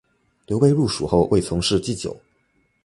[0.47, 2.19] 刘备入蜀后为从事祭酒。